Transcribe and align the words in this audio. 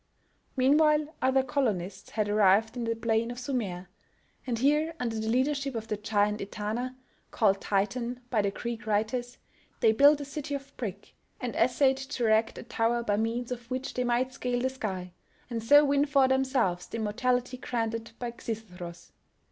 Meanwhile, 0.57 1.13
other 1.21 1.43
colonists 1.43 2.09
had 2.09 2.27
arrived 2.27 2.75
in 2.75 2.85
the 2.85 2.95
plain 2.95 3.29
of 3.29 3.39
Sumer, 3.39 3.87
and 4.47 4.57
here, 4.57 4.95
under 4.99 5.19
the 5.19 5.27
leadership 5.29 5.75
of 5.75 5.89
the 5.89 5.95
giant 5.95 6.41
Etana, 6.41 6.97
called 7.29 7.61
Titan 7.61 8.19
by 8.31 8.41
the 8.41 8.49
Greek 8.49 8.87
writers, 8.87 9.37
they 9.79 9.91
built 9.91 10.19
a 10.19 10.25
city 10.25 10.55
of 10.55 10.75
brick, 10.75 11.13
and 11.39 11.55
essayed 11.55 11.97
to 11.97 12.23
erect 12.25 12.57
a 12.57 12.63
tower 12.63 13.03
by 13.03 13.15
means 13.17 13.51
of 13.51 13.69
which 13.69 13.93
they 13.93 14.03
might 14.03 14.33
scale 14.33 14.61
the 14.61 14.71
sky, 14.71 15.11
and 15.51 15.61
so 15.61 15.85
win 15.85 16.05
for 16.05 16.27
themselves 16.27 16.87
the 16.87 16.97
immortality 16.97 17.57
granted 17.57 18.07
to 18.07 18.13
Xisuthros... 18.15 19.11